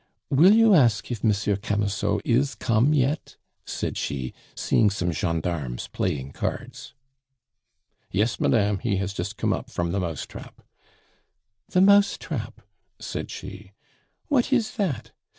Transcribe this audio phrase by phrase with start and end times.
[0.31, 6.31] "Will you ask if Monsieur Camusot is come yet?" said she, seeing some gendarmes playing
[6.31, 6.95] cards.
[8.09, 10.63] "Yes, madame, he has just come up from the 'mousetrap.'"
[11.69, 12.61] "The mousetrap!"
[12.97, 13.73] said she.
[14.27, 15.11] "What is that?